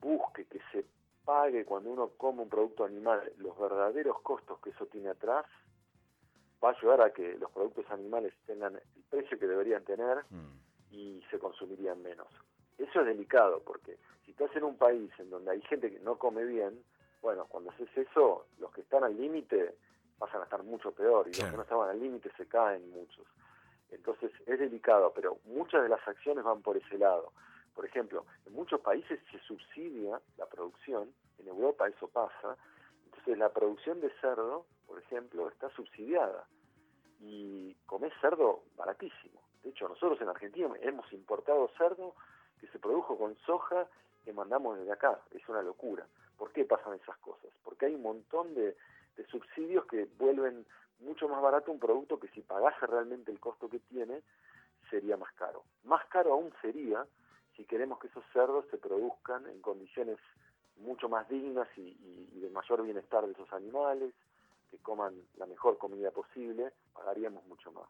busque 0.00 0.44
que 0.46 0.60
se 0.72 0.84
pague 1.24 1.64
cuando 1.64 1.90
uno 1.90 2.10
come 2.16 2.42
un 2.42 2.48
producto 2.48 2.84
animal 2.84 3.32
los 3.38 3.58
verdaderos 3.58 4.20
costos 4.20 4.58
que 4.60 4.70
eso 4.70 4.86
tiene 4.86 5.08
atrás, 5.08 5.46
va 6.62 6.70
a 6.70 6.72
ayudar 6.72 7.00
a 7.02 7.12
que 7.12 7.38
los 7.38 7.50
productos 7.50 7.90
animales 7.90 8.34
tengan 8.46 8.76
el 8.76 9.02
precio 9.08 9.38
que 9.38 9.46
deberían 9.46 9.84
tener 9.84 10.24
mm. 10.30 10.92
y 10.94 11.22
se 11.30 11.38
consumirían 11.38 12.02
menos. 12.02 12.28
Eso 12.78 13.00
es 13.00 13.06
delicado 13.06 13.62
porque 13.64 13.98
si 14.24 14.32
estás 14.32 14.54
en 14.56 14.64
un 14.64 14.76
país 14.76 15.10
en 15.18 15.30
donde 15.30 15.52
hay 15.52 15.62
gente 15.62 15.90
que 15.90 16.00
no 16.00 16.18
come 16.18 16.44
bien, 16.44 16.82
bueno, 17.22 17.46
cuando 17.48 17.70
haces 17.70 17.88
eso, 17.96 18.46
los 18.58 18.70
que 18.72 18.82
están 18.82 19.04
al 19.04 19.16
límite 19.16 19.76
pasan 20.18 20.40
a 20.40 20.44
estar 20.44 20.62
mucho 20.62 20.92
peor 20.92 21.26
y 21.28 21.32
los 21.32 21.50
que 21.50 21.56
no 21.56 21.62
estaban 21.62 21.90
al 21.90 22.00
límite 22.00 22.30
se 22.36 22.46
caen 22.46 22.90
muchos. 22.90 23.26
Entonces 23.90 24.32
es 24.46 24.58
delicado, 24.58 25.12
pero 25.14 25.38
muchas 25.44 25.82
de 25.82 25.88
las 25.88 26.06
acciones 26.06 26.44
van 26.44 26.62
por 26.62 26.76
ese 26.76 26.98
lado. 26.98 27.32
Por 27.74 27.84
ejemplo, 27.86 28.24
en 28.46 28.52
muchos 28.52 28.80
países 28.80 29.20
se 29.30 29.38
subsidia 29.40 30.20
la 30.36 30.46
producción, 30.46 31.12
en 31.38 31.48
Europa 31.48 31.88
eso 31.88 32.08
pasa, 32.08 32.56
entonces 33.04 33.38
la 33.38 33.48
producción 33.50 34.00
de 34.00 34.10
cerdo, 34.20 34.66
por 34.86 34.98
ejemplo, 34.98 35.48
está 35.48 35.70
subsidiada 35.70 36.46
y 37.20 37.74
comer 37.86 38.12
cerdo 38.20 38.62
baratísimo. 38.76 39.40
De 39.62 39.70
hecho, 39.70 39.88
nosotros 39.88 40.20
en 40.20 40.28
Argentina 40.28 40.68
hemos 40.82 41.10
importado 41.12 41.70
cerdo 41.78 42.14
que 42.60 42.66
se 42.68 42.78
produjo 42.78 43.16
con 43.16 43.36
soja 43.46 43.86
que 44.24 44.32
mandamos 44.32 44.78
desde 44.78 44.92
acá. 44.92 45.20
Es 45.30 45.46
una 45.48 45.62
locura. 45.62 46.06
¿Por 46.36 46.52
qué 46.52 46.64
pasan 46.64 46.94
esas 46.94 47.16
cosas? 47.18 47.50
Porque 47.62 47.86
hay 47.86 47.94
un 47.94 48.02
montón 48.02 48.54
de, 48.54 48.76
subsidios 49.30 49.86
que 49.86 50.08
vuelven 50.18 50.66
mucho 51.00 51.28
más 51.28 51.40
barato 51.40 51.70
un 51.70 51.78
producto 51.78 52.18
que 52.18 52.28
si 52.28 52.40
pagase 52.40 52.86
realmente 52.86 53.30
el 53.30 53.38
costo 53.38 53.68
que 53.68 53.78
tiene, 53.78 54.22
sería 54.90 55.16
más 55.16 55.32
caro. 55.34 55.62
Más 55.84 56.04
caro 56.06 56.32
aún 56.32 56.52
sería 56.60 57.06
si 57.56 57.64
queremos 57.64 57.98
que 58.00 58.08
esos 58.08 58.24
cerdos 58.32 58.64
se 58.70 58.78
produzcan 58.78 59.46
en 59.46 59.60
condiciones 59.60 60.18
mucho 60.78 61.08
más 61.08 61.28
dignas 61.28 61.68
y, 61.76 61.94
de 62.40 62.50
mayor 62.50 62.82
bienestar 62.82 63.24
de 63.24 63.32
esos 63.32 63.52
animales, 63.52 64.12
que 64.70 64.78
coman 64.78 65.14
la 65.36 65.46
mejor 65.46 65.78
comida 65.78 66.10
posible, 66.10 66.72
pagaríamos 66.92 67.44
mucho 67.46 67.70
más. 67.70 67.88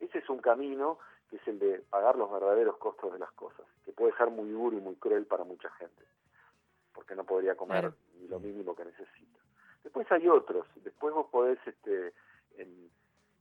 Ese 0.00 0.18
es 0.18 0.28
un 0.28 0.38
camino 0.38 0.98
que 1.28 1.36
es 1.36 1.48
el 1.48 1.58
de 1.58 1.80
pagar 1.90 2.16
los 2.16 2.30
verdaderos 2.30 2.76
costos 2.76 3.12
de 3.12 3.18
las 3.18 3.32
cosas, 3.32 3.66
que 3.84 3.92
puede 3.92 4.16
ser 4.16 4.30
muy 4.30 4.50
duro 4.50 4.76
y 4.76 4.80
muy 4.80 4.96
cruel 4.96 5.26
para 5.26 5.44
mucha 5.44 5.70
gente, 5.72 6.04
porque 6.94 7.14
no 7.14 7.24
podría 7.24 7.56
comer 7.56 7.92
ni 8.18 8.28
lo 8.28 8.38
mínimo 8.38 8.74
que 8.74 8.84
necesita. 8.84 9.40
Después 9.82 10.10
hay 10.10 10.28
otros, 10.28 10.66
después 10.76 11.14
vos 11.14 11.28
podés 11.30 11.58
este, 11.66 12.12
en, 12.56 12.90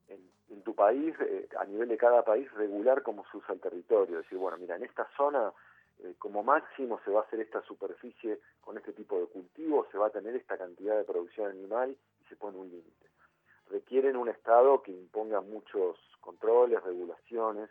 en, 0.07 0.61
tu 0.63 0.73
país, 0.73 1.15
eh, 1.19 1.47
a 1.59 1.65
nivel 1.65 1.89
de 1.89 1.97
cada 1.97 2.23
país, 2.23 2.51
regular 2.53 3.03
cómo 3.03 3.23
se 3.29 3.37
usa 3.37 3.53
el 3.53 3.59
territorio. 3.59 4.17
Decir, 4.17 4.37
bueno, 4.37 4.57
mira, 4.57 4.75
en 4.75 4.83
esta 4.83 5.07
zona 5.15 5.53
eh, 5.99 6.15
como 6.17 6.43
máximo 6.43 6.99
se 7.05 7.11
va 7.11 7.21
a 7.21 7.23
hacer 7.23 7.39
esta 7.39 7.61
superficie 7.61 8.39
con 8.61 8.77
este 8.77 8.93
tipo 8.93 9.19
de 9.19 9.27
cultivo, 9.27 9.87
se 9.91 9.97
va 9.97 10.07
a 10.07 10.11
tener 10.11 10.35
esta 10.35 10.57
cantidad 10.57 10.97
de 10.97 11.03
producción 11.03 11.51
animal 11.51 11.95
y 12.21 12.27
se 12.27 12.35
pone 12.35 12.57
un 12.57 12.69
límite. 12.69 13.07
Requieren 13.69 14.15
un 14.15 14.29
Estado 14.29 14.81
que 14.81 14.91
imponga 14.91 15.41
muchos 15.41 15.97
controles, 16.21 16.83
regulaciones, 16.83 17.69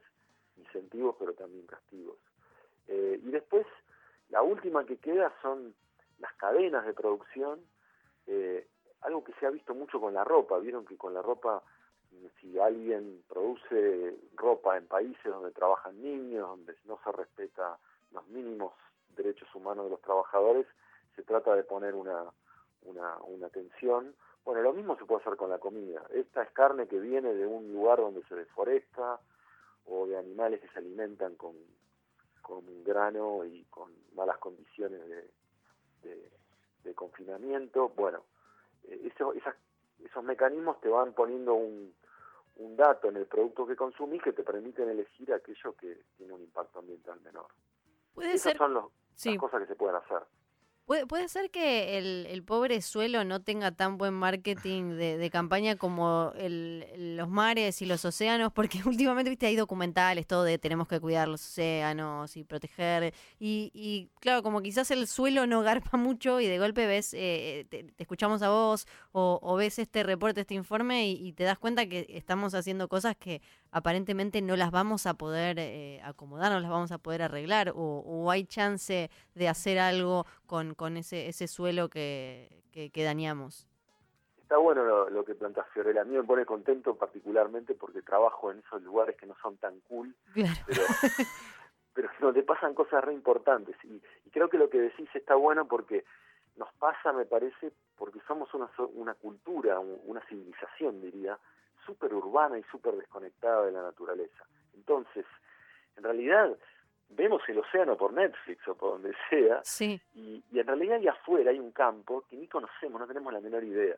incentivos, 0.57 1.17
pero 1.19 1.35
también 1.35 1.67
castigos. 1.67 2.19
Eh, 2.89 3.21
y 3.23 3.31
después, 3.31 3.67
la 4.29 4.43
última 4.43 4.85
que 4.85 4.99
queda 4.99 5.33
son 5.43 5.75
las 6.19 6.33
cadenas 6.35 6.87
de 6.87 6.95
producción, 6.95 7.61
algo 9.03 9.23
que 9.23 9.35
se 9.35 9.47
ha 9.47 9.51
visto 9.51 9.75
mucho 9.75 10.01
con 10.01 10.15
la 10.15 10.25
ropa. 10.25 10.59
Vieron 10.59 10.87
que 10.87 10.97
con 10.97 11.13
la 11.13 11.21
ropa 11.21 11.63
si 12.41 12.59
alguien 12.59 13.23
produce 13.29 14.17
ropa 14.35 14.77
en 14.77 14.87
países 14.87 15.25
donde 15.25 15.51
trabajan 15.53 16.01
niños, 16.01 16.49
donde 16.49 16.75
no 16.85 16.99
se 17.03 17.13
respeta 17.13 17.79
los 18.13 18.27
mínimos 18.29 18.73
derechos 19.17 19.53
humanos 19.55 19.85
de 19.85 19.91
los 19.91 20.01
trabajadores, 20.01 20.67
se 21.17 21.23
trata 21.23 21.55
de 21.55 21.65
poner 21.65 21.95
una, 21.95 22.25
una, 22.83 23.17
una 23.23 23.49
tensión. 23.49 24.15
Bueno, 24.45 24.61
lo 24.63 24.73
mismo 24.73 24.97
se 24.97 25.07
puede 25.07 25.23
hacer 25.23 25.37
con 25.37 25.51
la 25.51 25.59
comida. 25.59 26.03
Esta 26.11 26.43
es 26.43 26.51
carne 26.51 26.87
que 26.87 27.01
viene 27.01 27.33
de 27.33 27.47
un 27.47 27.73
lugar 27.73 27.99
donde 27.99 28.23
se 28.25 28.35
deforesta 28.35 29.21
o 29.87 30.07
de 30.07 30.19
animales 30.19 30.61
que 30.61 30.69
se 30.69 30.79
alimentan 30.79 31.35
con, 31.37 31.55
con 32.43 32.85
grano 32.85 33.45
y 33.45 33.65
con 33.65 33.91
malas 34.15 34.39
condiciones 34.39 35.01
de, 35.09 36.31
de, 36.83 36.95
confinamiento. 36.95 37.89
Bueno, 37.89 38.25
eh, 38.85 39.11
eso, 39.13 39.33
esos 39.33 40.25
mecanismos 40.25 40.81
te 40.81 40.89
van 40.89 41.15
poniendo 41.15 41.55
un, 41.55 41.95
un 42.57 42.77
dato 42.77 43.09
en 43.09 43.17
el 43.17 43.27
producto 43.27 43.67
que 43.67 43.75
consumís 43.75 44.23
que 44.23 44.33
te 44.33 44.43
permiten 44.43 44.89
elegir 44.89 45.33
aquello 45.33 45.75
que 45.75 46.03
tiene 46.17 46.35
un 46.35 46.43
impacto 46.43 46.79
ambiental 46.79 47.21
menor. 47.23 47.47
Puede 48.15 48.35
Esas 48.35 48.57
son 48.57 48.75
las 48.75 48.85
cosas 49.39 49.63
que 49.63 49.67
se 49.67 49.77
pueden 49.77 49.97
hacer. 49.97 50.23
Puede, 50.87 51.29
ser 51.31 51.51
que 51.51 51.97
el, 51.97 52.43
pobre 52.45 52.83
suelo 52.83 53.25
no 53.25 53.41
tenga 53.41 53.73
tan 53.73 53.97
buen 53.97 54.13
marketing 54.13 54.97
de, 54.99 55.31
campaña 55.33 55.77
como 55.77 56.33
el, 56.37 57.17
los 57.17 57.27
mares 57.27 57.81
y 57.81 57.87
los 57.87 58.05
océanos, 58.05 58.53
porque 58.53 58.83
últimamente 58.85 59.31
viste 59.31 59.47
hay 59.47 59.57
documentales, 59.57 60.27
todo 60.27 60.45
de 60.45 60.59
tenemos 60.59 60.87
que 60.87 61.01
cuidar 61.01 61.27
los 61.27 61.41
océanos 61.41 62.37
y 62.37 62.45
proteger. 62.45 63.15
Y, 63.39 63.71
y 63.73 64.11
claro, 64.21 64.43
como 64.43 64.61
quizás 64.61 64.91
el 64.91 65.07
suelo 65.07 65.47
no 65.47 65.63
garpa 65.63 65.97
mucho 65.97 66.39
y 66.39 66.49
de 66.49 66.59
golpe 66.59 66.87
ves, 66.87 67.15
eh, 67.15 67.67
te, 67.71 67.87
escuchamos 67.97 68.43
a 68.43 68.51
vos 68.51 68.87
o, 69.13 69.39
o, 69.43 69.57
ves 69.57 69.79
este 69.79 70.03
reporte, 70.03 70.43
este 70.43 70.55
informe 70.55 71.09
y, 71.09 71.33
te 71.33 71.45
das 71.45 71.59
cuenta 71.59 71.87
que 71.87 72.07
estamos 72.11 72.55
haciendo 72.55 72.89
cosas 72.89 73.17
que 73.17 73.41
aparentemente 73.71 74.43
no 74.43 74.55
las 74.55 74.71
vamos 74.71 75.07
a 75.07 75.15
poder 75.15 75.59
eh, 75.59 76.03
acomodar, 76.05 76.53
no 76.53 76.61
las 76.61 76.71
vamos 76.71 76.93
a 76.93 76.99
poder 76.99 77.23
arreglar, 77.23 77.71
o, 77.71 78.03
o 78.07 78.31
hay 78.31 78.45
chance 78.45 79.11
de 79.35 79.49
hacer 79.49 79.79
algo 79.79 80.27
con, 80.47 80.75
con 80.75 80.97
ese, 80.97 81.29
ese 81.29 81.49
suelo 81.49 81.89
que, 81.89 82.63
que, 82.73 83.05
dañamos. 83.05 83.69
Está 84.43 84.59
bueno 84.59 85.09
lo, 85.09 85.25
que 85.25 85.35
plantas 85.35 85.67
Fiorella. 85.73 86.03
A 86.03 86.05
mí 86.05 86.15
me 86.17 86.23
pone 86.23 86.45
contento 86.45 86.97
particularmente 86.97 87.75
porque 87.75 88.03
trabajo 88.03 88.51
en 88.51 88.59
esos 88.59 88.83
lugares 88.83 89.17
que 89.17 89.27
no 89.27 89.35
son 89.43 89.57
tan 89.57 89.81
cool, 89.81 90.15
pero, 90.35 90.47
pero 91.95 92.09
donde 92.21 92.43
pasan 92.43 92.75
cosas 92.75 93.03
re 93.05 93.15
importantes. 93.15 93.77
Y, 93.85 94.01
creo 94.31 94.49
que 94.49 94.59
lo 94.59 94.69
que 94.69 94.81
decís 94.81 95.09
está 95.15 95.35
bueno 95.37 95.67
porque 95.67 96.05
nos 96.57 96.73
pasa, 96.75 97.13
me 97.13 97.25
parece, 97.25 97.73
porque 97.97 98.21
somos 98.27 98.53
una, 98.55 98.69
una 98.95 99.15
cultura, 99.15 99.79
una 99.79 100.21
civilización, 100.27 101.01
diría, 101.01 101.39
súper 101.87 102.15
urbana 102.15 102.59
y 102.59 102.63
súper 102.65 102.97
desconectada 102.97 103.67
de 103.67 103.73
la 103.73 103.83
naturaleza. 103.83 104.45
Entonces, 104.75 105.25
en 105.97 106.05
realidad, 106.05 106.57
vemos 107.15 107.43
el 107.49 107.59
océano 107.59 107.97
por 107.97 108.13
Netflix 108.13 108.67
o 108.69 108.75
por 108.75 108.93
donde 108.93 109.15
sea, 109.31 109.63
y, 110.15 110.43
en 110.53 110.67
realidad 110.67 110.97
ahí 110.97 111.09
afuera 111.09 111.51
hay 111.51 111.59
un 111.59 111.73
campo 111.73 112.25
que 112.29 112.37
ni 112.37 112.47
conocemos, 112.49 113.01
no 113.01 113.07
tenemos 113.07 113.33
la 113.33 113.41
menor 113.41 113.65
idea. 113.65 113.97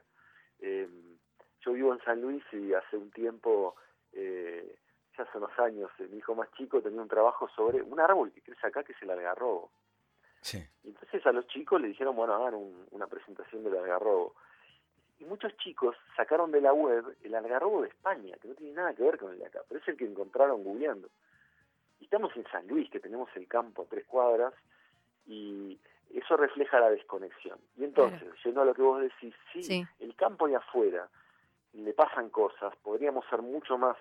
Eh, 0.60 0.88
yo 1.60 1.72
vivo 1.72 1.92
en 1.92 2.00
San 2.04 2.20
Luis 2.20 2.44
y 2.52 2.72
hace 2.74 2.96
un 2.96 3.10
tiempo, 3.10 3.76
eh, 4.12 4.76
ya 5.16 5.24
hace 5.24 5.38
unos 5.38 5.58
años, 5.58 5.90
eh, 5.98 6.08
mi 6.10 6.18
hijo 6.18 6.34
más 6.34 6.50
chico 6.52 6.80
tenía 6.80 7.00
un 7.00 7.08
trabajo 7.08 7.48
sobre 7.48 7.82
un 7.82 7.98
árbol 7.98 8.32
que 8.32 8.42
crece 8.42 8.66
acá 8.66 8.84
que 8.84 8.92
es 8.92 9.02
el 9.02 9.10
algarrobo. 9.10 9.70
Sí. 10.40 10.64
Y 10.84 10.88
entonces 10.88 11.26
a 11.26 11.32
los 11.32 11.46
chicos 11.48 11.80
le 11.80 11.88
dijeron, 11.88 12.14
bueno, 12.14 12.34
hagan 12.34 12.54
una 12.90 13.06
presentación 13.06 13.64
del 13.64 13.76
algarrobo. 13.76 14.34
Y 15.18 15.24
muchos 15.24 15.56
chicos 15.56 15.96
sacaron 16.14 16.52
de 16.52 16.60
la 16.60 16.72
web 16.72 17.16
el 17.24 17.34
algarrobo 17.34 17.82
de 17.82 17.88
España, 17.88 18.36
que 18.40 18.48
no 18.48 18.54
tiene 18.54 18.74
nada 18.74 18.94
que 18.94 19.02
ver 19.02 19.18
con 19.18 19.32
el 19.32 19.38
de 19.38 19.46
acá, 19.46 19.60
pero 19.66 19.80
es 19.80 19.88
el 19.88 19.96
que 19.96 20.04
encontraron 20.04 20.62
googleando. 20.62 21.08
Y 22.00 22.04
estamos 22.04 22.34
en 22.36 22.44
San 22.50 22.66
Luis, 22.66 22.90
que 22.90 23.00
tenemos 23.00 23.28
el 23.36 23.48
campo 23.48 23.82
a 23.82 23.86
tres 23.86 24.06
cuadras, 24.06 24.54
y 25.26 25.78
eso 26.10 26.36
refleja 26.36 26.80
la 26.80 26.90
desconexión. 26.90 27.58
Y 27.76 27.84
entonces, 27.84 28.28
yendo 28.44 28.62
a 28.62 28.64
lo 28.64 28.74
que 28.74 28.82
vos 28.82 29.00
decís, 29.00 29.34
sí, 29.52 29.84
el 29.98 30.14
campo 30.14 30.48
y 30.48 30.54
afuera 30.54 31.08
le 31.72 31.92
pasan 31.92 32.30
cosas, 32.30 32.74
podríamos 32.76 33.26
ser 33.28 33.42
mucho 33.42 33.76
más 33.76 33.96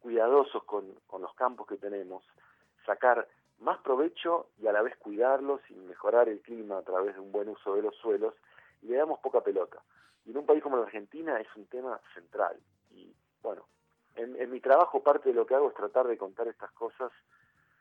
cuidadosos 0.00 0.62
con, 0.64 0.94
con 1.06 1.22
los 1.22 1.34
campos 1.34 1.66
que 1.66 1.76
tenemos, 1.76 2.24
sacar 2.86 3.28
más 3.60 3.78
provecho 3.78 4.48
y 4.58 4.66
a 4.66 4.72
la 4.72 4.82
vez 4.82 4.96
cuidarlos 4.96 5.60
y 5.70 5.74
mejorar 5.74 6.28
el 6.28 6.40
clima 6.40 6.78
a 6.78 6.82
través 6.82 7.14
de 7.14 7.20
un 7.20 7.32
buen 7.32 7.48
uso 7.48 7.74
de 7.74 7.82
los 7.82 7.96
suelos, 7.96 8.34
y 8.82 8.88
le 8.88 8.96
damos 8.96 9.20
poca 9.20 9.40
pelota. 9.40 9.80
Y 10.24 10.30
en 10.30 10.38
un 10.38 10.46
país 10.46 10.62
como 10.62 10.76
la 10.76 10.84
Argentina 10.84 11.40
es 11.40 11.48
un 11.56 11.66
tema 11.66 12.00
central. 12.14 12.56
Y 12.90 13.12
bueno, 13.42 13.66
en, 14.16 14.50
mi 14.50 14.60
trabajo 14.60 15.02
parte 15.02 15.30
de 15.30 15.34
lo 15.34 15.46
que 15.46 15.54
hago 15.54 15.68
es 15.68 15.74
tratar 15.74 16.06
de 16.06 16.18
contar 16.18 16.48
estas 16.48 16.70
cosas, 16.72 17.10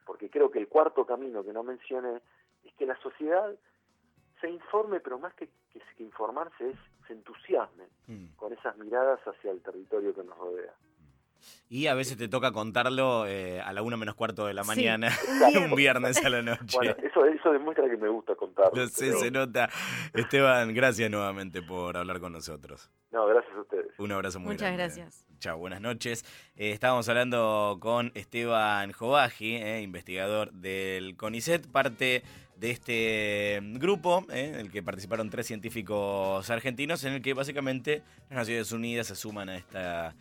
porque 0.05 0.29
creo 0.29 0.49
que 0.49 0.59
el 0.59 0.67
cuarto 0.67 1.05
camino 1.05 1.43
que 1.43 1.53
no 1.53 1.63
mencioné 1.63 2.21
es 2.63 2.73
que 2.73 2.85
la 2.85 2.95
sociedad 2.97 3.53
se 4.39 4.49
informe, 4.49 4.99
pero 4.99 5.19
más 5.19 5.33
que, 5.35 5.49
que, 5.71 6.03
informarse 6.03 6.69
es 6.69 6.77
se 7.07 7.13
entusiasme 7.13 7.85
mm. 8.07 8.35
con 8.35 8.53
esas 8.53 8.75
miradas 8.77 9.19
hacia 9.27 9.51
el 9.51 9.61
territorio 9.61 10.13
que 10.13 10.23
nos 10.23 10.37
rodea. 10.37 10.73
Y 11.69 11.87
a 11.87 11.93
veces 11.93 12.17
te 12.17 12.27
toca 12.27 12.51
contarlo 12.51 13.25
eh, 13.27 13.61
a 13.61 13.71
la 13.73 13.81
una 13.81 13.97
menos 13.97 14.15
cuarto 14.15 14.45
de 14.45 14.53
la 14.53 14.63
mañana, 14.63 15.09
un 15.69 15.75
viernes 15.75 16.23
a 16.23 16.29
la 16.29 16.41
noche. 16.41 16.77
Bueno, 16.77 16.95
eso, 17.03 17.25
eso 17.25 17.51
demuestra 17.51 17.89
que 17.89 17.97
me 17.97 18.09
gusta 18.09 18.35
contarlo. 18.35 18.87
Sí, 18.87 19.11
se 19.13 19.31
nota. 19.31 19.69
Esteban, 20.13 20.73
gracias 20.73 21.09
nuevamente 21.09 21.61
por 21.61 21.97
hablar 21.97 22.19
con 22.19 22.33
nosotros. 22.33 22.91
No, 23.11 23.25
gracias 23.27 23.53
a 23.55 23.61
ustedes. 23.61 23.99
Un 23.99 24.11
abrazo 24.11 24.39
muy 24.39 24.53
Muchas 24.53 24.73
gracias. 24.73 25.25
Chao, 25.39 25.57
buenas 25.57 25.81
noches. 25.81 26.23
Eh, 26.55 26.71
estábamos 26.71 27.09
hablando 27.09 27.77
con 27.81 28.11
Esteban 28.15 28.91
Jovaji, 28.91 29.55
eh, 29.55 29.81
investigador 29.81 30.51
del 30.51 31.15
CONICET, 31.17 31.67
parte 31.67 32.23
de 32.55 32.69
este 32.69 33.59
grupo, 33.79 34.23
en 34.29 34.53
el 34.53 34.71
que 34.71 34.83
participaron 34.83 35.31
tres 35.31 35.47
científicos 35.47 36.47
argentinos, 36.51 37.03
en 37.03 37.13
el 37.13 37.21
que 37.23 37.33
básicamente 37.33 38.03
las 38.29 38.39
Naciones 38.39 38.71
Unidas 38.71 39.07
se 39.07 39.15
suman 39.15 39.49
a 39.49 39.57
esta 39.57 40.15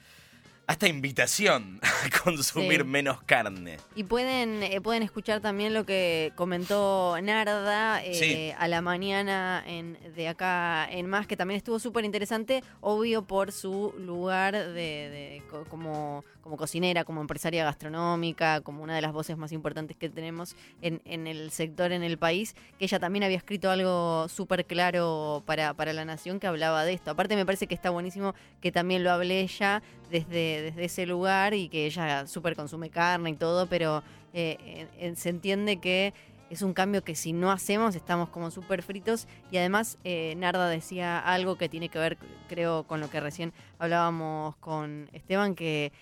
hasta 0.70 0.86
invitación 0.86 1.80
a 1.82 2.22
consumir 2.22 2.82
Sí. 2.82 2.86
menos 2.86 3.20
carne. 3.24 3.78
Y 3.96 4.04
pueden, 4.04 4.62
eh, 4.62 4.80
pueden 4.80 5.02
escuchar 5.02 5.40
también 5.40 5.74
lo 5.74 5.84
que 5.84 6.32
comentó 6.36 7.16
Narda 7.20 8.04
eh, 8.04 8.14
Sí. 8.14 8.52
a 8.56 8.68
la 8.68 8.80
mañana 8.80 9.64
en, 9.66 9.98
de 10.14 10.28
acá 10.28 10.86
en 10.88 11.06
más, 11.08 11.26
que 11.26 11.36
también 11.36 11.56
estuvo 11.58 11.80
súper 11.80 12.04
interesante, 12.04 12.62
obvio 12.80 13.22
por 13.22 13.50
su 13.50 13.92
lugar 13.98 14.54
de, 14.54 14.72
de 14.72 15.42
co- 15.50 15.64
como, 15.64 16.24
como 16.40 16.56
cocinera, 16.56 17.02
como 17.04 17.20
empresaria 17.20 17.64
gastronómica, 17.64 18.60
como 18.60 18.84
una 18.84 18.94
de 18.94 19.02
las 19.02 19.12
voces 19.12 19.36
más 19.36 19.50
importantes 19.50 19.96
que 19.96 20.08
tenemos 20.08 20.54
en, 20.82 21.02
en 21.04 21.26
el 21.26 21.50
sector 21.50 21.90
en 21.90 22.04
el 22.04 22.16
país, 22.16 22.54
que 22.78 22.84
ella 22.84 23.00
también 23.00 23.24
había 23.24 23.36
escrito 23.38 23.70
algo 23.72 24.28
súper 24.28 24.64
claro 24.66 25.42
para, 25.46 25.74
para 25.74 25.92
la 25.92 26.04
nación 26.04 26.38
que 26.38 26.46
hablaba 26.46 26.84
de 26.84 26.92
esto. 26.92 27.10
Aparte 27.10 27.34
me 27.34 27.44
parece 27.44 27.66
que 27.66 27.74
está 27.74 27.90
buenísimo 27.90 28.34
que 28.60 28.70
también 28.70 29.02
lo 29.02 29.10
hable 29.10 29.40
ella 29.40 29.82
desde, 30.10 30.62
desde 30.62 30.84
ese 30.84 31.06
lugar 31.06 31.54
y 31.54 31.68
que 31.68 31.86
ella 31.86 32.26
súper 32.26 32.56
consume 32.56 32.90
carne 32.90 33.30
y 33.30 33.34
todo, 33.34 33.66
pero 33.66 34.02
eh, 34.32 34.86
se 35.16 35.28
entiende 35.28 35.78
que 35.78 36.12
es 36.50 36.62
un 36.62 36.74
cambio 36.74 37.04
que 37.04 37.14
si 37.14 37.32
no 37.32 37.52
hacemos 37.52 37.94
estamos 37.94 38.28
como 38.28 38.50
súper 38.50 38.82
fritos. 38.82 39.26
Y 39.50 39.56
además 39.56 39.98
eh, 40.04 40.34
Narda 40.36 40.68
decía 40.68 41.18
algo 41.18 41.56
que 41.56 41.68
tiene 41.68 41.88
que 41.88 41.98
ver 41.98 42.18
creo 42.48 42.82
con 42.82 43.00
lo 43.00 43.08
que 43.08 43.20
recién 43.20 43.52
hablábamos 43.78 44.56
con 44.56 45.08
Esteban 45.12 45.54
que 45.54 45.92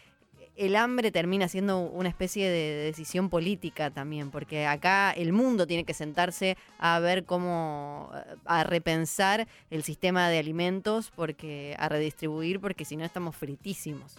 el 0.59 0.75
hambre 0.75 1.13
termina 1.13 1.49
siendo 1.49 1.79
una 1.79 2.09
especie 2.09 2.51
de 2.51 2.85
decisión 2.85 3.31
política 3.31 3.91
también, 3.91 4.31
porque 4.31 4.67
acá 4.67 5.13
el 5.13 5.33
mundo 5.33 5.67
tiene 5.67 5.85
que 5.85 5.95
sentarse 5.95 6.57
a 6.79 6.99
ver 6.99 7.25
cómo, 7.25 8.11
eh, 8.15 8.37
a 8.45 8.65
repensar 8.65 9.47
el 9.71 9.85
sistema 9.85 10.29
de 10.29 10.39
alimentos, 10.39 11.13
porque 11.15 11.77
a 11.79 11.89
redistribuir, 11.89 12.61
porque 12.61 12.85
si 12.85 12.97
no 12.97 13.05
estamos 13.05 13.37
fritísimos. 13.37 14.17